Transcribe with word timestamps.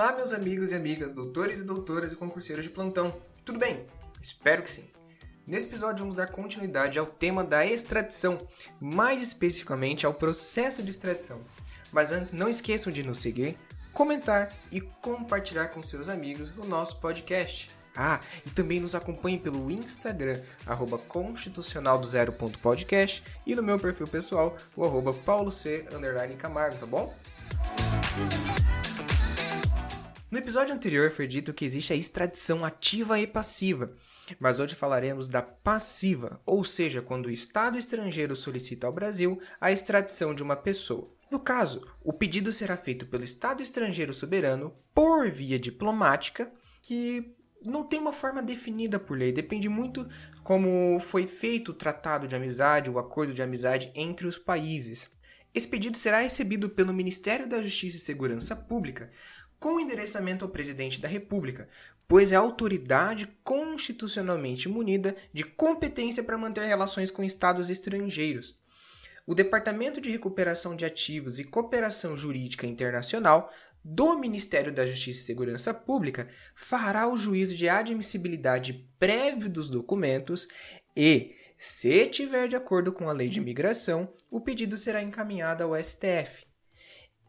Olá, 0.00 0.14
meus 0.14 0.32
amigos 0.32 0.72
e 0.72 0.74
amigas, 0.74 1.12
doutores 1.12 1.58
e 1.58 1.62
doutoras 1.62 2.10
e 2.10 2.16
concurseiros 2.16 2.64
de 2.64 2.70
plantão. 2.70 3.14
Tudo 3.44 3.58
bem? 3.58 3.84
Espero 4.18 4.62
que 4.62 4.70
sim. 4.70 4.88
Nesse 5.46 5.66
episódio 5.66 5.98
vamos 5.98 6.16
dar 6.16 6.30
continuidade 6.30 6.98
ao 6.98 7.04
tema 7.04 7.44
da 7.44 7.66
extradição, 7.66 8.38
mais 8.80 9.22
especificamente 9.22 10.06
ao 10.06 10.14
processo 10.14 10.82
de 10.82 10.88
extradição. 10.88 11.42
Mas 11.92 12.12
antes, 12.12 12.32
não 12.32 12.48
esqueçam 12.48 12.90
de 12.90 13.02
nos 13.02 13.18
seguir, 13.18 13.58
comentar 13.92 14.48
e 14.72 14.80
compartilhar 14.80 15.68
com 15.68 15.82
seus 15.82 16.08
amigos 16.08 16.50
o 16.56 16.64
nosso 16.66 16.98
podcast. 16.98 17.70
Ah, 17.94 18.20
e 18.46 18.48
também 18.48 18.80
nos 18.80 18.94
acompanhe 18.94 19.38
pelo 19.38 19.70
Instagram, 19.70 20.40
arroba 20.64 20.96
constitucional 20.96 22.00
e 23.44 23.54
no 23.54 23.62
meu 23.62 23.78
perfil 23.78 24.06
pessoal, 24.06 24.56
o 24.74 24.82
arroba 24.82 25.12
paulo 25.12 25.52
c, 25.52 25.84
camargo, 26.38 26.78
tá 26.78 26.86
bom? 26.86 27.14
No 30.30 30.38
episódio 30.38 30.72
anterior 30.72 31.10
foi 31.10 31.26
dito 31.26 31.52
que 31.52 31.64
existe 31.64 31.92
a 31.92 31.96
extradição 31.96 32.64
ativa 32.64 33.18
e 33.18 33.26
passiva, 33.26 33.96
mas 34.38 34.60
hoje 34.60 34.76
falaremos 34.76 35.26
da 35.26 35.42
passiva, 35.42 36.40
ou 36.46 36.62
seja, 36.62 37.02
quando 37.02 37.26
o 37.26 37.30
Estado 37.32 37.76
estrangeiro 37.76 38.36
solicita 38.36 38.86
ao 38.86 38.92
Brasil 38.92 39.40
a 39.60 39.72
extradição 39.72 40.32
de 40.32 40.40
uma 40.40 40.54
pessoa. 40.54 41.10
No 41.32 41.40
caso, 41.40 41.84
o 42.00 42.12
pedido 42.12 42.52
será 42.52 42.76
feito 42.76 43.06
pelo 43.06 43.24
Estado 43.24 43.60
estrangeiro 43.60 44.14
soberano 44.14 44.72
por 44.94 45.28
via 45.28 45.58
diplomática, 45.58 46.52
que 46.80 47.34
não 47.60 47.82
tem 47.82 47.98
uma 47.98 48.12
forma 48.12 48.40
definida 48.40 49.00
por 49.00 49.18
lei, 49.18 49.32
depende 49.32 49.68
muito 49.68 50.08
como 50.44 51.00
foi 51.00 51.26
feito 51.26 51.72
o 51.72 51.74
tratado 51.74 52.28
de 52.28 52.36
amizade, 52.36 52.88
o 52.88 53.00
acordo 53.00 53.34
de 53.34 53.42
amizade 53.42 53.90
entre 53.96 54.28
os 54.28 54.38
países. 54.38 55.10
Esse 55.52 55.66
pedido 55.66 55.98
será 55.98 56.20
recebido 56.20 56.70
pelo 56.70 56.94
Ministério 56.94 57.48
da 57.48 57.60
Justiça 57.60 57.96
e 57.96 58.00
Segurança 58.00 58.54
Pública 58.54 59.10
com 59.60 59.78
endereçamento 59.78 60.44
ao 60.44 60.50
presidente 60.50 61.00
da 61.00 61.06
República, 61.06 61.68
pois 62.08 62.32
é 62.32 62.36
a 62.36 62.40
autoridade 62.40 63.28
constitucionalmente 63.44 64.68
munida 64.68 65.14
de 65.32 65.44
competência 65.44 66.24
para 66.24 66.38
manter 66.38 66.64
relações 66.64 67.10
com 67.10 67.22
estados 67.22 67.68
estrangeiros. 67.68 68.58
O 69.26 69.34
Departamento 69.34 70.00
de 70.00 70.10
Recuperação 70.10 70.74
de 70.74 70.86
Ativos 70.86 71.38
e 71.38 71.44
Cooperação 71.44 72.16
Jurídica 72.16 72.66
Internacional 72.66 73.52
do 73.84 74.18
Ministério 74.18 74.72
da 74.72 74.86
Justiça 74.86 75.20
e 75.20 75.26
Segurança 75.26 75.72
Pública 75.72 76.28
fará 76.54 77.06
o 77.06 77.16
juízo 77.16 77.54
de 77.54 77.68
admissibilidade 77.68 78.88
prévio 78.98 79.48
dos 79.48 79.70
documentos 79.70 80.48
e, 80.96 81.36
se 81.58 82.06
tiver 82.06 82.48
de 82.48 82.56
acordo 82.56 82.92
com 82.92 83.08
a 83.08 83.12
lei 83.12 83.28
de 83.28 83.38
imigração, 83.38 84.12
o 84.30 84.40
pedido 84.40 84.76
será 84.76 85.02
encaminhado 85.02 85.62
ao 85.62 85.76
STF. 85.76 86.49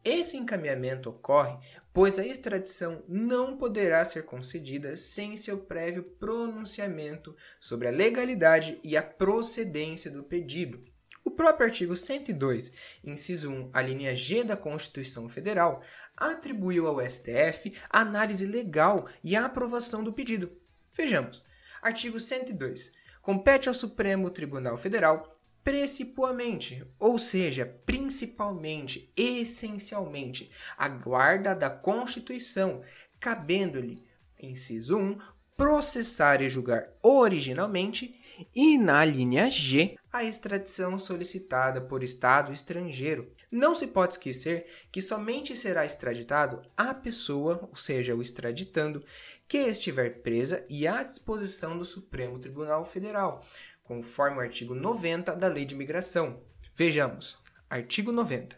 Esse 0.04 0.38
encaminhamento 0.38 1.10
ocorre 1.10 1.58
pois 1.94 2.18
a 2.18 2.26
extradição 2.26 3.04
não 3.08 3.58
poderá 3.58 4.04
ser 4.06 4.24
concedida 4.24 4.96
sem 4.96 5.36
seu 5.36 5.60
prévio 5.60 6.04
pronunciamento 6.04 7.36
sobre 7.60 7.88
a 7.88 7.92
legalidade 7.92 8.80
e 8.84 8.96
a 8.96 9.04
procedência 9.04 10.10
do 10.10 10.24
pedido. 10.24 10.82
O 11.24 11.30
próprio 11.30 11.68
artigo 11.68 11.96
102, 11.96 12.72
inciso 13.04 13.52
1, 13.52 13.70
a 13.74 13.82
linha 13.82 14.16
G 14.16 14.44
da 14.44 14.58
Constituição 14.58 15.30
Federal, 15.30 15.84
atribuiu 16.18 16.88
ao 16.88 17.00
STF 17.02 17.72
a 17.90 18.00
análise 18.00 18.46
legal 18.46 19.08
e 19.24 19.36
a 19.36 19.46
aprovação 19.46 20.04
do 20.04 20.14
pedido. 20.14 20.52
Vejamos. 20.94 21.44
Artigo 21.82 22.20
102. 22.20 22.92
Compete 23.22 23.68
ao 23.68 23.76
Supremo 23.76 24.32
Tribunal 24.32 24.78
Federal 24.78 25.30
principalmente, 25.64 26.86
ou 27.00 27.18
seja, 27.18 27.66
principalmente, 27.86 29.12
essencialmente, 29.16 30.50
a 30.78 30.88
guarda 30.90 31.54
da 31.54 31.70
Constituição, 31.70 32.82
cabendo-lhe, 33.20 34.04
inciso 34.42 34.98
1, 34.98 35.18
processar 35.56 36.42
e 36.42 36.50
julgar 36.50 36.90
originalmente 37.04 38.20
e 38.56 38.78
na 38.78 39.06
linha 39.06 39.50
G 39.50 39.96
a 40.12 40.24
extradição 40.24 40.98
solicitada 40.98 41.80
por 41.80 42.04
Estado 42.04 42.52
estrangeiro. 42.52 43.32
Não 43.52 43.76
se 43.76 43.88
pode 43.88 44.14
esquecer 44.14 44.66
que 44.92 45.02
somente 45.02 45.56
será 45.56 45.86
extraditado 45.86 46.62
a 46.76 46.94
pessoa, 46.94 47.60
ou 47.70 47.76
seja, 47.76 48.16
o 48.16 48.22
extraditando, 48.22 49.04
que 49.48 49.58
estiver 49.58 50.22
presa 50.22 50.66
e 50.70 50.88
à 50.88 51.04
disposição 51.04 51.78
do 51.78 51.86
Supremo 51.86 52.40
Tribunal 52.40 52.86
Federal, 52.86 53.46
conforme 53.92 54.38
o 54.38 54.40
artigo 54.40 54.74
90 54.74 55.36
da 55.36 55.50
Lei 55.50 55.66
de 55.66 55.76
Imigração. 55.76 56.40
Vejamos, 56.74 57.38
artigo 57.70 58.10
90. 58.14 58.58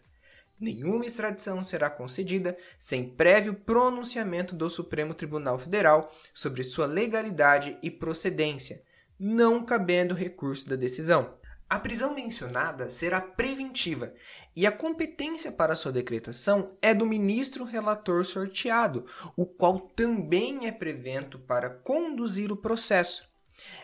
Nenhuma 0.60 1.08
extradição 1.08 1.64
será 1.64 1.90
concedida 1.90 2.56
sem 2.78 3.10
prévio 3.10 3.56
pronunciamento 3.56 4.54
do 4.54 4.70
Supremo 4.70 5.12
Tribunal 5.12 5.58
Federal 5.58 6.16
sobre 6.36 6.62
sua 6.62 6.86
legalidade 6.86 7.76
e 7.82 7.90
procedência, 7.90 8.84
não 9.20 9.66
cabendo 9.66 10.14
recurso 10.14 10.70
da 10.70 10.76
decisão. 10.76 11.34
A 11.68 11.80
prisão 11.80 12.14
mencionada 12.14 12.88
será 12.88 13.20
preventiva 13.20 14.14
e 14.56 14.68
a 14.68 14.72
competência 14.72 15.52
para 15.52 15.74
sua 15.74 15.92
decretação 15.92 16.78
é 16.80 16.94
do 16.94 17.08
ministro 17.08 17.64
relator 17.64 18.24
sorteado, 18.24 19.08
o 19.36 19.48
qual 19.48 19.80
também 19.80 20.68
é 20.68 20.72
prevento 20.72 21.40
para 21.40 21.72
conduzir 21.72 22.52
o 22.52 22.56
processo. 22.56 23.33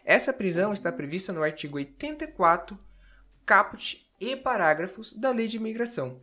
Essa 0.03 0.34
prisão 0.34 0.73
está 0.73 0.91
prevista 0.91 1.31
no 1.31 1.44
artigo 1.44 1.78
84, 1.78 2.78
caput 3.45 4.07
e 4.19 4.35
parágrafos 4.35 5.13
da 5.13 5.31
Lei 5.31 5.47
de 5.47 5.57
Imigração. 5.57 6.22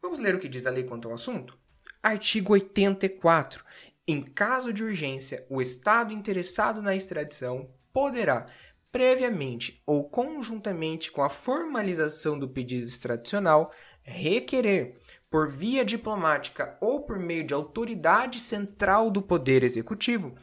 Vamos 0.00 0.18
ler 0.18 0.34
o 0.34 0.38
que 0.38 0.48
diz 0.48 0.66
a 0.66 0.70
lei 0.70 0.84
quanto 0.84 1.08
ao 1.08 1.14
assunto? 1.14 1.58
Artigo 2.02 2.52
84. 2.52 3.64
Em 4.06 4.22
caso 4.22 4.72
de 4.72 4.84
urgência, 4.84 5.46
o 5.48 5.62
Estado 5.62 6.12
interessado 6.12 6.82
na 6.82 6.94
extradição 6.94 7.70
poderá, 7.92 8.46
previamente 8.92 9.82
ou 9.86 10.08
conjuntamente 10.08 11.10
com 11.10 11.22
a 11.22 11.30
formalização 11.30 12.38
do 12.38 12.48
pedido 12.48 12.86
extradicional, 12.86 13.72
requerer, 14.02 15.00
por 15.30 15.50
via 15.50 15.84
diplomática 15.84 16.76
ou 16.80 17.04
por 17.06 17.18
meio 17.18 17.44
de 17.44 17.54
autoridade 17.54 18.38
central 18.38 19.10
do 19.10 19.22
Poder 19.22 19.64
Executivo, 19.64 20.34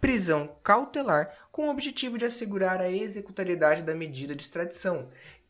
prisão 0.00 0.56
cautelar 0.62 1.32
com 1.50 1.66
o 1.66 1.70
objetivo 1.70 2.16
de 2.16 2.24
assegurar 2.24 2.80
a 2.80 2.90
executariedade 2.90 3.82
da 3.82 3.94
medida 3.94 4.34
de 4.34 4.42
extradição, 4.42 5.08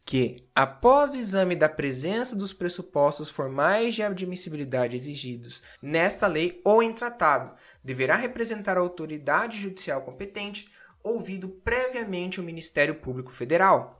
que, 0.08 0.42
após 0.54 1.14
o 1.14 1.18
exame 1.18 1.54
da 1.54 1.68
presença 1.68 2.34
dos 2.34 2.54
pressupostos 2.54 3.28
formais 3.28 3.94
de 3.94 4.02
admissibilidade 4.02 4.96
exigidos 4.96 5.62
nesta 5.82 6.26
lei 6.26 6.62
ou 6.64 6.82
em 6.82 6.94
tratado, 6.94 7.54
deverá 7.84 8.16
representar 8.16 8.78
a 8.78 8.80
autoridade 8.80 9.58
judicial 9.58 10.00
competente, 10.00 10.66
ouvido 11.02 11.48
previamente 11.48 12.40
o 12.40 12.42
Ministério 12.42 12.94
Público 12.94 13.30
Federal. 13.30 13.97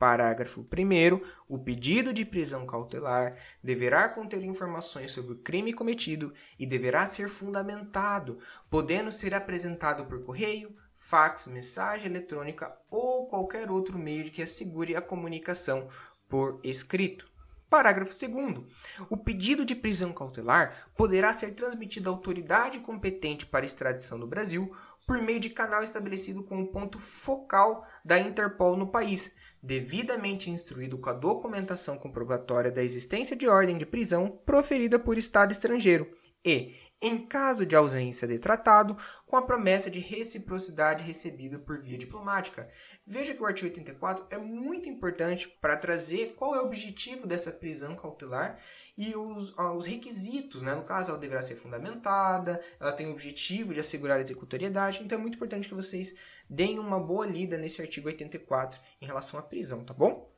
Parágrafo 0.00 0.62
1. 0.62 1.20
O 1.46 1.58
pedido 1.58 2.10
de 2.14 2.24
prisão 2.24 2.64
cautelar 2.64 3.36
deverá 3.62 4.08
conter 4.08 4.42
informações 4.42 5.12
sobre 5.12 5.34
o 5.34 5.38
crime 5.40 5.74
cometido 5.74 6.32
e 6.58 6.64
deverá 6.66 7.06
ser 7.06 7.28
fundamentado, 7.28 8.38
podendo 8.70 9.12
ser 9.12 9.34
apresentado 9.34 10.06
por 10.06 10.24
correio, 10.24 10.74
fax, 10.96 11.46
mensagem 11.46 12.06
eletrônica 12.06 12.74
ou 12.88 13.26
qualquer 13.26 13.70
outro 13.70 13.98
meio 13.98 14.30
que 14.30 14.40
assegure 14.40 14.96
a 14.96 15.02
comunicação 15.02 15.86
por 16.30 16.58
escrito. 16.64 17.30
Parágrafo 17.70 18.12
2. 18.12 18.64
O 19.08 19.16
pedido 19.16 19.64
de 19.64 19.76
prisão 19.76 20.12
cautelar 20.12 20.88
poderá 20.96 21.32
ser 21.32 21.52
transmitido 21.52 22.08
à 22.08 22.12
autoridade 22.12 22.80
competente 22.80 23.46
para 23.46 23.64
extradição 23.64 24.18
do 24.18 24.26
Brasil 24.26 24.66
por 25.10 25.20
meio 25.20 25.40
de 25.40 25.50
canal 25.50 25.82
estabelecido 25.82 26.44
como 26.44 26.68
ponto 26.68 26.96
focal 27.00 27.84
da 28.04 28.16
Interpol 28.16 28.76
no 28.76 28.92
país, 28.92 29.32
devidamente 29.60 30.52
instruído 30.52 30.96
com 30.98 31.10
a 31.10 31.12
documentação 31.12 31.98
comprobatória 31.98 32.70
da 32.70 32.80
existência 32.80 33.34
de 33.34 33.48
ordem 33.48 33.76
de 33.76 33.84
prisão 33.84 34.40
proferida 34.46 35.00
por 35.00 35.18
Estado 35.18 35.50
estrangeiro 35.50 36.08
e, 36.46 36.76
em 37.00 37.26
caso 37.26 37.64
de 37.64 37.74
ausência 37.74 38.28
de 38.28 38.38
tratado, 38.38 38.96
com 39.26 39.36
a 39.36 39.42
promessa 39.42 39.90
de 39.90 40.00
reciprocidade 40.00 41.04
recebida 41.04 41.58
por 41.58 41.78
via 41.78 41.96
diplomática. 41.96 42.68
Veja 43.06 43.32
que 43.32 43.42
o 43.42 43.46
artigo 43.46 43.68
84 43.68 44.26
é 44.28 44.36
muito 44.36 44.88
importante 44.88 45.48
para 45.60 45.76
trazer 45.76 46.34
qual 46.34 46.54
é 46.54 46.60
o 46.60 46.66
objetivo 46.66 47.26
dessa 47.26 47.50
prisão 47.50 47.94
cautelar 47.94 48.58
e 48.98 49.14
os, 49.16 49.54
os 49.56 49.86
requisitos. 49.86 50.62
Né? 50.62 50.74
No 50.74 50.82
caso, 50.82 51.10
ela 51.10 51.18
deverá 51.18 51.40
ser 51.40 51.56
fundamentada, 51.56 52.60
ela 52.78 52.92
tem 52.92 53.06
o 53.06 53.12
objetivo 53.12 53.72
de 53.72 53.80
assegurar 53.80 54.18
a 54.18 54.22
executoriedade, 54.22 55.02
então 55.02 55.16
é 55.16 55.20
muito 55.20 55.36
importante 55.36 55.68
que 55.68 55.74
vocês 55.74 56.14
deem 56.48 56.78
uma 56.78 57.00
boa 57.00 57.24
lida 57.24 57.56
nesse 57.56 57.80
artigo 57.80 58.08
84 58.08 58.80
em 59.00 59.06
relação 59.06 59.38
à 59.38 59.42
prisão, 59.42 59.84
tá 59.84 59.94
bom? 59.94 60.28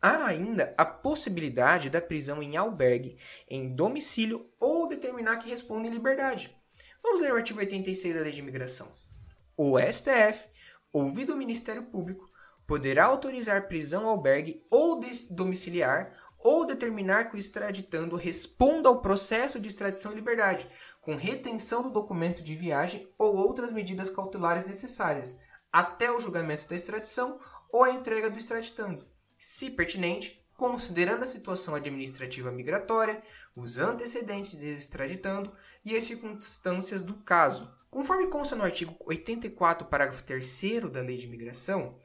Há 0.00 0.26
ainda 0.26 0.74
a 0.76 0.84
possibilidade 0.84 1.90
da 1.90 2.00
prisão 2.00 2.42
em 2.42 2.56
albergue, 2.56 3.18
em 3.48 3.74
domicílio 3.74 4.46
ou 4.58 4.88
determinar 4.88 5.36
que 5.36 5.48
responda 5.48 5.88
em 5.88 5.92
liberdade. 5.92 6.56
Vamos 7.02 7.20
ler 7.20 7.32
o 7.32 7.36
artigo 7.36 7.58
86 7.58 8.14
da 8.14 8.20
Lei 8.20 8.32
de 8.32 8.40
Imigração. 8.40 8.92
O 9.56 9.78
STF, 9.78 10.48
ouvido 10.92 11.34
o 11.34 11.36
Ministério 11.36 11.84
Público, 11.84 12.30
poderá 12.66 13.06
autorizar 13.06 13.68
prisão 13.68 14.06
albergue 14.06 14.64
ou 14.70 15.00
domiciliar 15.30 16.16
ou 16.38 16.66
determinar 16.66 17.24
que 17.24 17.36
o 17.36 17.38
extraditando 17.38 18.16
responda 18.16 18.88
ao 18.88 19.00
processo 19.00 19.60
de 19.60 19.68
extradição 19.68 20.12
em 20.12 20.16
liberdade, 20.16 20.68
com 21.00 21.14
retenção 21.14 21.82
do 21.82 21.90
documento 21.90 22.42
de 22.42 22.54
viagem 22.54 23.08
ou 23.16 23.36
outras 23.36 23.70
medidas 23.70 24.10
cautelares 24.10 24.64
necessárias, 24.64 25.36
até 25.72 26.10
o 26.10 26.18
julgamento 26.18 26.66
da 26.66 26.74
extradição 26.74 27.38
ou 27.72 27.84
a 27.84 27.90
entrega 27.90 28.28
do 28.28 28.38
extraditando, 28.38 29.06
se 29.42 29.68
pertinente, 29.68 30.40
considerando 30.56 31.24
a 31.24 31.26
situação 31.26 31.74
administrativa 31.74 32.52
migratória, 32.52 33.20
os 33.56 33.76
antecedentes 33.76 34.56
de 34.56 34.72
extraditando 34.72 35.52
e 35.84 35.96
as 35.96 36.04
circunstâncias 36.04 37.02
do 37.02 37.14
caso. 37.14 37.68
Conforme 37.90 38.28
consta 38.28 38.54
no 38.54 38.62
artigo 38.62 38.94
84, 39.00 39.88
parágrafo 39.88 40.22
3 40.22 40.62
da 40.92 41.00
Lei 41.00 41.16
de 41.16 41.26
Imigração, 41.26 41.98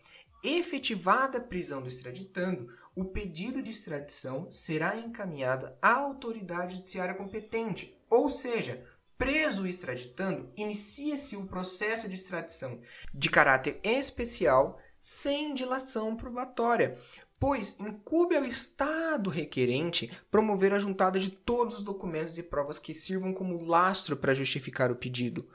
efetivada 0.44 1.38
a 1.38 1.42
prisão 1.42 1.80
do 1.80 1.88
extraditando, 1.88 2.74
o 2.96 3.06
pedido 3.06 3.62
de 3.62 3.70
extradição 3.70 4.50
será 4.50 4.98
encaminhado 4.98 5.72
à 5.80 5.94
autoridade 5.94 6.78
judiciária 6.78 7.14
competente, 7.14 7.96
ou 8.10 8.32
seja, 8.32 8.80
preso 9.16 9.62
o 9.62 9.68
extraditando, 9.68 10.52
inicia-se 10.58 11.36
o 11.36 11.46
processo 11.46 12.10
de 12.10 12.16
extradição 12.16 12.82
de 13.14 13.30
caráter 13.30 13.80
especial 13.84 14.76
sem 15.00 15.54
dilação 15.54 16.16
probatória, 16.16 16.98
pois 17.40 17.76
incube 17.80 18.36
ao 18.36 18.44
Estado 18.44 19.30
requerente 19.30 20.10
promover 20.32 20.74
a 20.74 20.80
juntada 20.80 21.20
de 21.20 21.30
todos 21.30 21.78
os 21.78 21.84
documentos 21.84 22.38
e 22.38 22.44
provas 22.44 22.80
que 22.80 22.94
sirvam 22.94 23.34
como 23.34 23.64
lastro 23.66 24.18
para 24.18 24.34
justificar 24.34 24.92
o 24.92 24.96
pedido. 24.96 25.48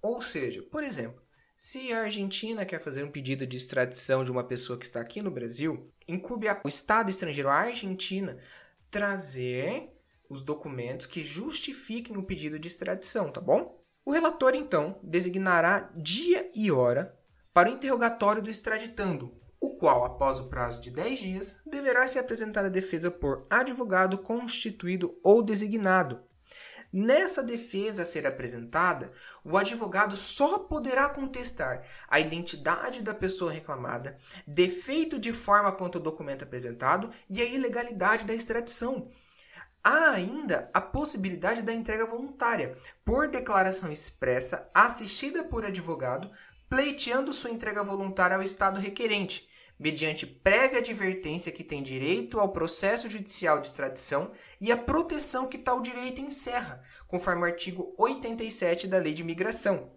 Ou 0.00 0.22
seja, 0.22 0.62
por 0.62 0.82
exemplo, 0.82 1.22
se 1.56 1.92
a 1.92 2.02
Argentina 2.02 2.64
quer 2.64 2.78
fazer 2.78 3.02
um 3.02 3.10
pedido 3.10 3.46
de 3.46 3.56
extradição 3.56 4.22
de 4.22 4.30
uma 4.30 4.44
pessoa 4.44 4.78
que 4.78 4.84
está 4.84 5.00
aqui 5.00 5.20
no 5.20 5.30
Brasil, 5.30 5.92
incube 6.06 6.46
o 6.64 6.68
Estado 6.68 7.10
estrangeiro, 7.10 7.48
a 7.48 7.54
Argentina, 7.54 8.38
trazer 8.90 9.92
os 10.30 10.42
documentos 10.42 11.06
que 11.06 11.22
justifiquem 11.22 12.16
o 12.16 12.22
pedido 12.22 12.58
de 12.58 12.68
extradição, 12.68 13.30
tá 13.30 13.40
bom? 13.40 13.82
O 14.04 14.12
relator, 14.12 14.54
então, 14.54 14.98
designará 15.02 15.90
dia 15.96 16.48
e 16.54 16.70
hora 16.70 17.18
para 17.52 17.68
o 17.68 17.72
interrogatório 17.72 18.40
do 18.40 18.50
extraditando, 18.50 19.37
o 19.60 19.76
qual, 19.76 20.04
após 20.04 20.38
o 20.38 20.48
prazo 20.48 20.80
de 20.80 20.90
10 20.90 21.18
dias, 21.18 21.56
deverá 21.66 22.06
se 22.06 22.18
apresentar 22.18 22.64
à 22.64 22.68
defesa 22.68 23.10
por 23.10 23.44
advogado 23.50 24.18
constituído 24.18 25.18
ou 25.22 25.42
designado, 25.42 26.20
Nessa 26.90 27.42
defesa 27.42 28.02
a 28.02 28.06
ser 28.06 28.26
apresentada, 28.26 29.12
o 29.44 29.58
advogado 29.58 30.16
só 30.16 30.58
poderá 30.58 31.10
contestar 31.10 31.84
a 32.08 32.18
identidade 32.18 33.02
da 33.02 33.14
pessoa 33.14 33.52
reclamada, 33.52 34.18
defeito 34.46 35.18
de 35.18 35.30
forma 35.30 35.70
quanto 35.70 35.98
ao 35.98 36.04
documento 36.04 36.44
apresentado 36.44 37.10
e 37.28 37.42
a 37.42 37.44
ilegalidade 37.44 38.24
da 38.24 38.32
extradição. 38.32 39.10
Há 39.84 40.12
ainda 40.12 40.70
a 40.72 40.80
possibilidade 40.80 41.62
da 41.62 41.74
entrega 41.74 42.06
voluntária, 42.06 42.74
por 43.04 43.28
declaração 43.28 43.92
expressa, 43.92 44.68
assistida 44.72 45.44
por 45.44 45.66
advogado, 45.66 46.30
pleiteando 46.68 47.32
sua 47.32 47.50
entrega 47.50 47.82
voluntária 47.82 48.36
ao 48.36 48.42
Estado 48.42 48.78
requerente, 48.78 49.48
mediante 49.78 50.26
prévia 50.26 50.78
advertência 50.78 51.52
que 51.52 51.62
tem 51.62 51.82
direito 51.82 52.40
ao 52.40 52.50
processo 52.50 53.08
judicial 53.08 53.60
de 53.60 53.68
extradição 53.68 54.32
e 54.60 54.72
a 54.72 54.76
proteção 54.76 55.46
que 55.46 55.56
tal 55.56 55.80
direito 55.80 56.20
encerra, 56.20 56.82
conforme 57.06 57.42
o 57.42 57.44
artigo 57.46 57.94
87 57.96 58.86
da 58.86 58.98
Lei 58.98 59.14
de 59.14 59.22
Imigração. 59.22 59.96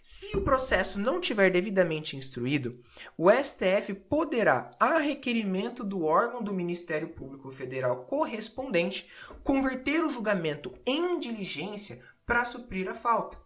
Se 0.00 0.36
o 0.36 0.42
processo 0.42 1.00
não 1.00 1.20
tiver 1.20 1.50
devidamente 1.50 2.16
instruído, 2.16 2.80
o 3.16 3.30
STF 3.30 3.94
poderá, 4.08 4.70
a 4.78 4.98
requerimento 4.98 5.82
do 5.82 6.04
órgão 6.04 6.42
do 6.42 6.54
Ministério 6.54 7.08
Público 7.08 7.50
Federal 7.50 8.04
correspondente, 8.04 9.08
converter 9.42 10.04
o 10.04 10.10
julgamento 10.10 10.72
em 10.86 11.18
diligência 11.18 12.00
para 12.26 12.44
suprir 12.44 12.88
a 12.88 12.94
falta. 12.94 13.43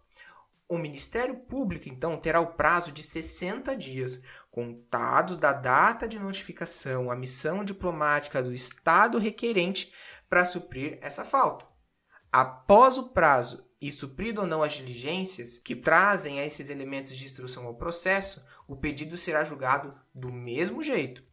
O 0.71 0.77
Ministério 0.77 1.35
Público, 1.35 1.89
então, 1.89 2.15
terá 2.15 2.39
o 2.39 2.53
prazo 2.53 2.91
de 2.91 3.01
60 3.01 3.75
dias, 3.75 4.21
contados 4.51 5.35
da 5.35 5.51
data 5.51 6.07
de 6.07 6.19
notificação 6.19 7.09
à 7.09 7.15
missão 7.15 7.63
diplomática 7.63 8.43
do 8.43 8.53
Estado 8.53 9.17
requerente 9.17 9.91
para 10.29 10.45
suprir 10.45 10.99
essa 11.01 11.25
falta. 11.25 11.65
Após 12.31 12.99
o 12.99 13.09
prazo 13.09 13.67
e 13.81 13.91
suprido 13.91 14.41
ou 14.41 14.47
não 14.47 14.61
as 14.61 14.73
diligências 14.73 15.57
que 15.57 15.75
trazem 15.75 16.37
esses 16.37 16.69
elementos 16.69 17.17
de 17.17 17.25
instrução 17.25 17.65
ao 17.65 17.73
processo, 17.73 18.45
o 18.67 18.75
pedido 18.75 19.17
será 19.17 19.43
julgado 19.43 19.99
do 20.13 20.31
mesmo 20.31 20.83
jeito. 20.83 21.23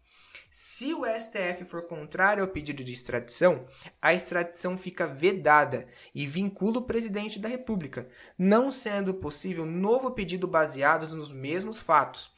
Se 0.58 0.94
o 0.94 1.05
STF 1.05 1.67
for 1.67 1.82
contrário 1.82 2.43
ao 2.43 2.49
pedido 2.49 2.82
de 2.82 2.91
extradição, 2.91 3.67
a 4.00 4.14
extradição 4.14 4.79
fica 4.79 5.06
vedada 5.06 5.87
e 6.14 6.26
vincula 6.26 6.79
o 6.79 6.87
presidente 6.87 7.38
da 7.38 7.47
República, 7.47 8.08
não 8.38 8.73
sendo 8.73 9.12
possível 9.12 9.67
novo 9.67 10.12
pedido 10.12 10.49
baseado 10.49 11.14
nos 11.14 11.31
mesmos 11.31 11.79
fatos. 11.79 12.35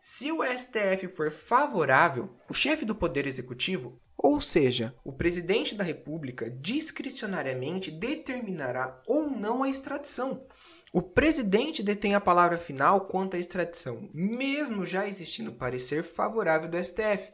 Se 0.00 0.32
o 0.32 0.42
STF 0.42 1.06
for 1.14 1.30
favorável, 1.30 2.34
o 2.48 2.54
chefe 2.54 2.84
do 2.84 2.92
Poder 2.92 3.28
Executivo, 3.28 4.00
ou 4.18 4.40
seja, 4.40 4.92
o 5.04 5.12
presidente 5.12 5.72
da 5.72 5.84
República, 5.84 6.50
discricionariamente 6.50 7.88
determinará 7.92 8.98
ou 9.06 9.30
não 9.30 9.62
a 9.62 9.68
extradição. 9.68 10.44
O 10.92 11.00
presidente 11.00 11.84
detém 11.84 12.16
a 12.16 12.20
palavra 12.20 12.58
final 12.58 13.02
quanto 13.02 13.36
à 13.36 13.38
extradição, 13.38 14.10
mesmo 14.12 14.84
já 14.84 15.06
existindo 15.06 15.52
parecer 15.52 16.02
favorável 16.02 16.68
do 16.68 16.82
STF, 16.82 17.30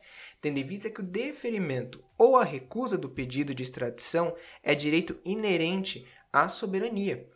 tendo 0.46 0.58
em 0.58 0.64
vista 0.64 0.88
que 0.88 1.00
o 1.00 1.04
deferimento 1.04 2.00
ou 2.16 2.37
a 2.37 2.44
recusa 2.44 2.96
do 2.96 3.08
pedido 3.08 3.52
de 3.52 3.64
extradição 3.64 4.32
é 4.62 4.76
direito 4.76 5.19
inerente 5.25 6.06
à 6.32 6.48
soberania. 6.48 7.28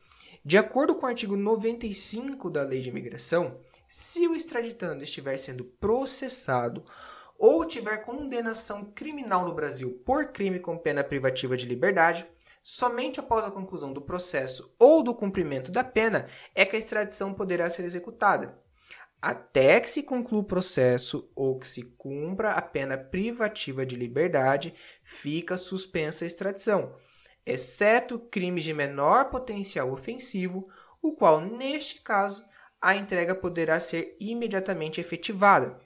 De 0.44 0.56
acordo 0.56 0.94
com 0.94 1.06
o 1.06 1.08
artigo 1.08 1.34
95 1.34 2.48
da 2.48 2.62
Lei 2.62 2.80
de 2.80 2.88
Imigração, 2.88 3.58
se 3.88 4.28
o 4.28 4.36
extraditando 4.36 5.02
estiver 5.02 5.36
sendo 5.38 5.64
processado 5.64 6.84
ou 7.36 7.64
tiver 7.64 7.96
condenação 7.96 8.84
criminal 8.84 9.44
no 9.44 9.54
Brasil 9.54 10.00
por 10.06 10.26
crime 10.30 10.60
com 10.60 10.78
pena 10.78 11.02
privativa 11.02 11.56
de 11.56 11.66
liberdade, 11.66 12.28
Somente 12.62 13.18
após 13.18 13.46
a 13.46 13.50
conclusão 13.50 13.90
do 13.90 14.02
processo 14.02 14.70
ou 14.78 15.02
do 15.02 15.14
cumprimento 15.14 15.72
da 15.72 15.82
pena 15.82 16.28
é 16.54 16.66
que 16.66 16.76
a 16.76 16.78
extradição 16.78 17.32
poderá 17.32 17.70
ser 17.70 17.84
executada. 17.84 18.58
Até 19.22 19.78
que 19.80 19.90
se 19.90 20.02
conclua 20.02 20.40
o 20.40 20.44
processo 20.44 21.30
ou 21.34 21.58
que 21.58 21.68
se 21.68 21.82
cumpra 21.82 22.52
a 22.52 22.62
pena 22.62 22.96
privativa 22.96 23.84
de 23.84 23.94
liberdade, 23.94 24.74
fica 25.02 25.58
suspensa 25.58 26.24
a 26.24 26.26
extradição, 26.26 26.94
exceto 27.44 28.18
crimes 28.18 28.64
de 28.64 28.72
menor 28.72 29.26
potencial 29.26 29.92
ofensivo, 29.92 30.64
o 31.02 31.14
qual, 31.14 31.40
neste 31.40 32.00
caso, 32.00 32.42
a 32.80 32.94
entrega 32.96 33.34
poderá 33.34 33.78
ser 33.78 34.16
imediatamente 34.18 35.00
efetivada. 35.00 35.78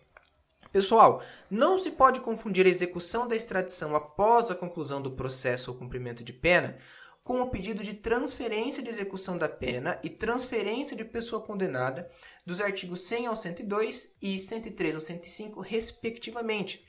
Pessoal, 0.70 1.22
não 1.50 1.76
se 1.78 1.92
pode 1.92 2.20
confundir 2.20 2.66
a 2.66 2.68
execução 2.68 3.26
da 3.26 3.36
extradição 3.36 3.96
após 3.96 4.50
a 4.50 4.54
conclusão 4.54 5.00
do 5.02 5.10
processo 5.10 5.70
ou 5.72 5.76
cumprimento 5.76 6.22
de 6.22 6.32
pena 6.32 6.78
com 7.24 7.40
o 7.40 7.48
pedido 7.48 7.82
de 7.82 7.94
transferência 7.94 8.82
de 8.82 8.90
execução 8.90 9.38
da 9.38 9.48
pena 9.48 9.98
e 10.04 10.10
transferência 10.10 10.94
de 10.94 11.06
pessoa 11.06 11.40
condenada 11.40 12.08
dos 12.44 12.60
artigos 12.60 13.00
100 13.00 13.26
ao 13.28 13.34
102 13.34 14.14
e 14.20 14.38
103 14.38 14.94
ao 14.94 15.00
105, 15.00 15.60
respectivamente. 15.62 16.84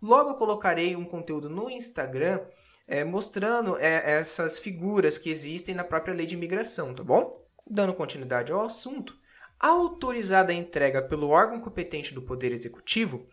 Logo 0.00 0.36
colocarei 0.36 0.94
um 0.94 1.04
conteúdo 1.04 1.50
no 1.50 1.68
Instagram 1.68 2.40
é, 2.86 3.02
mostrando 3.02 3.76
é, 3.76 4.18
essas 4.18 4.60
figuras 4.60 5.18
que 5.18 5.28
existem 5.28 5.74
na 5.74 5.84
própria 5.84 6.14
lei 6.14 6.26
de 6.26 6.36
imigração, 6.36 6.94
tá 6.94 7.02
bom? 7.02 7.44
Dando 7.68 7.94
continuidade 7.94 8.52
ao 8.52 8.64
assunto, 8.64 9.18
autorizada 9.58 10.52
a 10.52 10.54
entrega 10.54 11.02
pelo 11.02 11.28
órgão 11.28 11.60
competente 11.60 12.14
do 12.14 12.22
Poder 12.22 12.52
Executivo, 12.52 13.26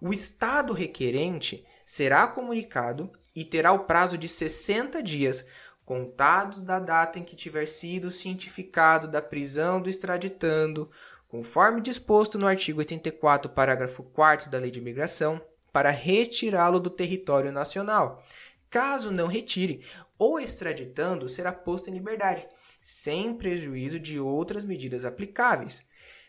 o 0.00 0.12
Estado 0.12 0.72
requerente 0.72 1.66
será 1.84 2.26
comunicado 2.26 3.10
e 3.34 3.44
terá 3.44 3.70
o 3.72 3.84
prazo 3.84 4.18
de 4.18 4.28
60 4.28 5.02
dias, 5.02 5.44
contados 5.86 6.60
da 6.60 6.80
data 6.80 7.16
em 7.16 7.22
que 7.22 7.36
tiver 7.36 7.64
sido 7.64 8.10
cientificado 8.10 9.06
da 9.06 9.22
prisão 9.22 9.80
do 9.80 9.88
extraditando, 9.88 10.90
conforme 11.28 11.80
disposto 11.80 12.36
no 12.36 12.46
artigo 12.46 12.80
84, 12.80 13.48
parágrafo 13.52 14.02
4 14.02 14.50
da 14.50 14.58
Lei 14.58 14.72
de 14.72 14.80
Imigração, 14.80 15.40
para 15.72 15.90
retirá-lo 15.90 16.80
do 16.80 16.90
território 16.90 17.52
nacional. 17.52 18.24
Caso 18.68 19.12
não 19.12 19.28
retire, 19.28 19.86
o 20.18 20.40
extraditando 20.40 21.28
será 21.28 21.52
posto 21.52 21.88
em 21.88 21.92
liberdade, 21.92 22.48
sem 22.80 23.32
prejuízo 23.32 24.00
de 24.00 24.18
outras 24.18 24.64
medidas 24.64 25.04
aplicáveis. 25.04 25.84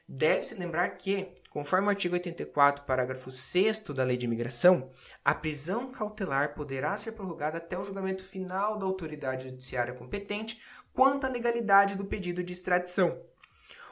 Deve-se 0.09 0.55
lembrar 0.55 0.91
que, 0.91 1.33
conforme 1.49 1.87
o 1.87 1.89
artigo 1.89 2.15
84, 2.15 2.85
parágrafo 2.85 3.29
6 3.29 3.79
da 3.93 4.05
Lei 4.05 4.15
de 4.15 4.25
Imigração, 4.25 4.89
a 5.23 5.35
prisão 5.35 5.91
cautelar 5.91 6.53
poderá 6.53 6.95
ser 6.95 7.11
prorrogada 7.11 7.57
até 7.57 7.77
o 7.77 7.83
julgamento 7.83 8.23
final 8.23 8.77
da 8.77 8.85
autoridade 8.85 9.49
judiciária 9.49 9.93
competente 9.93 10.61
quanto 10.93 11.25
à 11.25 11.29
legalidade 11.29 11.97
do 11.97 12.05
pedido 12.05 12.41
de 12.41 12.53
extradição. 12.53 13.21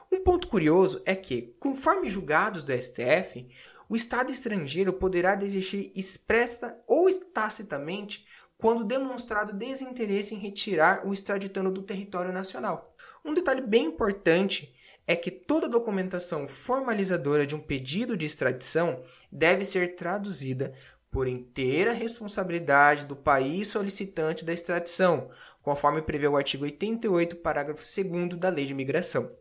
Um 0.09 0.23
ponto 0.23 0.47
curioso 0.47 1.01
é 1.05 1.15
que, 1.15 1.53
conforme 1.59 2.09
julgados 2.09 2.63
do 2.63 2.71
STF, 2.71 3.49
o 3.89 3.95
Estado 3.97 4.31
estrangeiro 4.31 4.93
poderá 4.93 5.35
desistir 5.35 5.91
expressa 5.95 6.81
ou 6.87 7.11
tacitamente 7.19 8.25
quando 8.57 8.85
demonstrado 8.85 9.51
desinteresse 9.51 10.33
em 10.33 10.39
retirar 10.39 11.05
o 11.05 11.13
extraditando 11.13 11.69
do 11.69 11.83
território 11.83 12.31
nacional. 12.31 12.95
Um 13.23 13.33
detalhe 13.33 13.61
bem 13.61 13.87
importante 13.87 14.73
é 15.07 15.15
que 15.15 15.29
toda 15.29 15.69
documentação 15.69 16.47
formalizadora 16.47 17.45
de 17.45 17.55
um 17.55 17.59
pedido 17.59 18.17
de 18.17 18.25
extradição 18.25 19.03
deve 19.31 19.63
ser 19.63 19.95
traduzida 19.95 20.73
por 21.11 21.27
inteira 21.27 21.93
responsabilidade 21.93 23.05
do 23.05 23.15
país 23.15 23.67
solicitante 23.67 24.43
da 24.43 24.51
extradição, 24.51 25.29
conforme 25.61 26.01
prevê 26.01 26.27
o 26.27 26.35
artigo 26.35 26.65
88, 26.65 27.37
parágrafo 27.37 27.83
2 27.83 28.37
da 28.37 28.49
Lei 28.49 28.65
de 28.65 28.73
Imigração. 28.73 29.31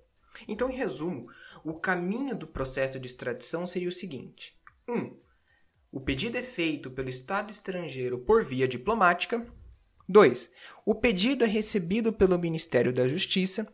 Então, 0.46 0.70
em 0.70 0.76
resumo, 0.76 1.28
o 1.64 1.74
caminho 1.74 2.34
do 2.36 2.46
processo 2.46 2.98
de 3.00 3.06
extradição 3.06 3.66
seria 3.66 3.88
o 3.88 3.92
seguinte: 3.92 4.56
1. 4.88 4.94
Um, 4.94 5.16
o 5.90 6.00
pedido 6.00 6.36
é 6.36 6.42
feito 6.42 6.90
pelo 6.90 7.08
Estado 7.08 7.50
estrangeiro 7.50 8.18
por 8.18 8.44
via 8.44 8.66
diplomática. 8.68 9.46
2. 10.08 10.50
O 10.84 10.94
pedido 10.94 11.44
é 11.44 11.46
recebido 11.46 12.12
pelo 12.12 12.38
Ministério 12.38 12.92
da 12.92 13.08
Justiça. 13.08 13.66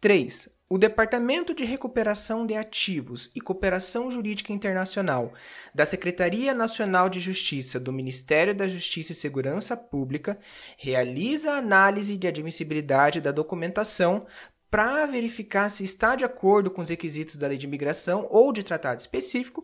3. 0.00 0.48
O 0.70 0.76
Departamento 0.76 1.54
de 1.54 1.64
Recuperação 1.64 2.44
de 2.44 2.54
Ativos 2.54 3.30
e 3.34 3.40
Cooperação 3.40 4.12
Jurídica 4.12 4.52
Internacional 4.52 5.32
da 5.74 5.86
Secretaria 5.86 6.52
Nacional 6.52 7.08
de 7.08 7.20
Justiça 7.20 7.80
do 7.80 7.90
Ministério 7.90 8.54
da 8.54 8.68
Justiça 8.68 9.12
e 9.12 9.14
Segurança 9.14 9.74
Pública 9.78 10.38
realiza 10.76 11.52
a 11.52 11.56
análise 11.56 12.18
de 12.18 12.26
admissibilidade 12.26 13.18
da 13.18 13.32
documentação 13.32 14.26
para 14.70 15.06
verificar 15.06 15.70
se 15.70 15.84
está 15.84 16.14
de 16.14 16.26
acordo 16.26 16.70
com 16.70 16.82
os 16.82 16.90
requisitos 16.90 17.36
da 17.36 17.48
Lei 17.48 17.56
de 17.56 17.66
Imigração 17.66 18.28
ou 18.30 18.52
de 18.52 18.62
tratado 18.62 19.00
específico. 19.00 19.62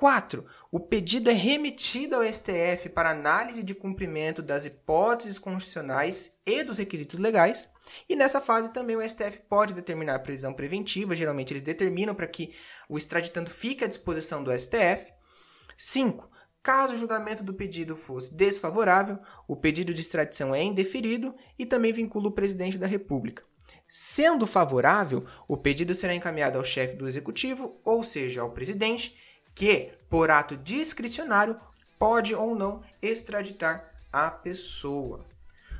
4. 0.00 0.46
O 0.72 0.80
pedido 0.80 1.28
é 1.28 1.34
remetido 1.34 2.16
ao 2.16 2.24
STF 2.24 2.88
para 2.88 3.10
análise 3.10 3.62
de 3.62 3.74
cumprimento 3.74 4.40
das 4.40 4.64
hipóteses 4.64 5.38
constitucionais 5.38 6.32
e 6.46 6.64
dos 6.64 6.78
requisitos 6.78 7.18
legais. 7.18 7.68
E 8.08 8.16
nessa 8.16 8.40
fase 8.40 8.72
também 8.72 8.96
o 8.96 9.06
STF 9.06 9.42
pode 9.46 9.74
determinar 9.74 10.14
a 10.14 10.18
prisão 10.18 10.54
preventiva, 10.54 11.14
geralmente 11.14 11.52
eles 11.52 11.62
determinam 11.62 12.14
para 12.14 12.26
que 12.26 12.54
o 12.88 12.96
extraditando 12.96 13.50
fique 13.50 13.84
à 13.84 13.86
disposição 13.86 14.42
do 14.42 14.58
STF. 14.58 15.12
5. 15.76 16.30
Caso 16.62 16.94
o 16.94 16.96
julgamento 16.96 17.44
do 17.44 17.52
pedido 17.52 17.94
fosse 17.94 18.34
desfavorável, 18.34 19.18
o 19.46 19.54
pedido 19.54 19.92
de 19.92 20.00
extradição 20.00 20.54
é 20.54 20.62
indeferido 20.62 21.34
e 21.58 21.66
também 21.66 21.92
vincula 21.92 22.28
o 22.28 22.32
presidente 22.32 22.78
da 22.78 22.86
República. 22.86 23.42
Sendo 23.86 24.46
favorável, 24.46 25.26
o 25.46 25.58
pedido 25.58 25.92
será 25.92 26.14
encaminhado 26.14 26.56
ao 26.56 26.64
chefe 26.64 26.96
do 26.96 27.06
executivo, 27.06 27.78
ou 27.84 28.02
seja, 28.02 28.40
ao 28.40 28.52
presidente, 28.52 29.14
que, 29.54 29.90
por 30.08 30.30
ato 30.30 30.56
discricionário, 30.56 31.56
pode 31.98 32.34
ou 32.34 32.54
não 32.54 32.82
extraditar 33.02 33.92
a 34.12 34.30
pessoa. 34.30 35.24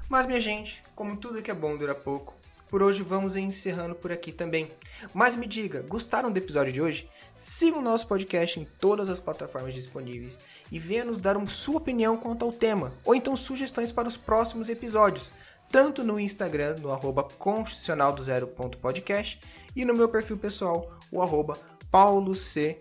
Mas, 0.09 0.27
minha 0.27 0.41
gente, 0.41 0.83
como 0.95 1.17
tudo 1.17 1.43
que 1.43 1.51
é 1.51 1.55
bom 1.55 1.77
dura 1.77 1.95
pouco, 1.95 2.35
por 2.71 2.83
hoje 2.85 3.03
vamos 3.03 3.35
encerrando 3.35 3.97
por 3.97 4.13
aqui 4.13 4.31
também. 4.31 4.71
Mas 5.13 5.35
me 5.35 5.47
diga, 5.47 5.83
gostaram 5.83 6.31
do 6.31 6.39
episódio 6.39 6.73
de 6.73 6.81
hoje? 6.81 7.11
Siga 7.35 7.79
o 7.79 7.83
nosso 7.83 8.07
podcast 8.07 8.61
em 8.61 8.65
todas 8.79 9.09
as 9.09 9.21
plataformas 9.21 9.75
disponíveis 9.75 10.39
e 10.71 10.79
venha 10.79 11.05
nos 11.05 11.19
dar 11.19 11.37
uma 11.37 11.49
sua 11.49 11.79
opinião 11.79 12.17
quanto 12.17 12.45
ao 12.45 12.53
tema, 12.53 12.93
ou 13.05 13.15
então 13.15 13.37
sugestões 13.37 13.91
para 13.91 14.07
os 14.07 14.17
próximos 14.17 14.69
episódios, 14.69 15.33
tanto 15.71 16.05
no 16.05 16.21
Instagram, 16.21 16.77
no 16.81 16.93
arroba 16.93 17.27
e 19.75 19.85
no 19.85 19.95
meu 19.95 20.09
perfil 20.09 20.37
pessoal, 20.37 20.93
o 21.11 21.23
arroba 21.23 21.59
paulo 21.91 22.35
c 22.35 22.81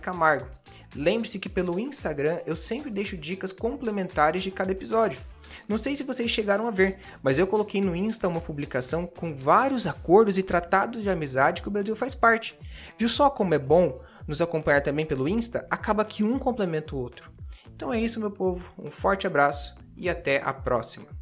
Camargo. 0.00 0.46
Lembre-se 0.94 1.38
que 1.38 1.48
pelo 1.48 1.78
Instagram 1.78 2.40
eu 2.46 2.56
sempre 2.56 2.90
deixo 2.90 3.16
dicas 3.16 3.52
complementares 3.52 4.42
de 4.42 4.50
cada 4.50 4.72
episódio. 4.72 5.20
Não 5.68 5.76
sei 5.76 5.96
se 5.96 6.02
vocês 6.02 6.30
chegaram 6.30 6.66
a 6.66 6.70
ver, 6.70 6.98
mas 7.22 7.38
eu 7.38 7.46
coloquei 7.46 7.80
no 7.80 7.94
Insta 7.94 8.28
uma 8.28 8.40
publicação 8.40 9.06
com 9.06 9.34
vários 9.34 9.86
acordos 9.86 10.38
e 10.38 10.42
tratados 10.42 11.02
de 11.02 11.10
amizade 11.10 11.60
que 11.60 11.68
o 11.68 11.70
Brasil 11.70 11.94
faz 11.96 12.14
parte. 12.14 12.58
Viu 12.98 13.08
só 13.08 13.28
como 13.28 13.54
é 13.54 13.58
bom 13.58 14.00
nos 14.26 14.40
acompanhar 14.40 14.80
também 14.80 15.06
pelo 15.06 15.28
Insta? 15.28 15.66
Acaba 15.70 16.04
que 16.04 16.24
um 16.24 16.38
complementa 16.38 16.94
o 16.94 16.98
outro. 16.98 17.30
Então 17.74 17.92
é 17.92 18.00
isso, 18.00 18.20
meu 18.20 18.30
povo. 18.30 18.72
Um 18.78 18.90
forte 18.90 19.26
abraço 19.26 19.76
e 19.96 20.08
até 20.08 20.40
a 20.42 20.52
próxima. 20.52 21.15